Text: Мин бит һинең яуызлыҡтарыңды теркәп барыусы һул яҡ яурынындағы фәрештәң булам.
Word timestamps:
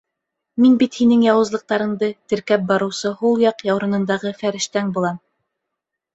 Мин 0.63 0.77
бит 0.83 0.95
һинең 1.01 1.25
яуызлыҡтарыңды 1.25 2.09
теркәп 2.33 2.65
барыусы 2.73 3.13
һул 3.21 3.39
яҡ 3.45 3.63
яурынындағы 3.71 4.35
фәрештәң 4.43 4.91
булам. 4.99 5.23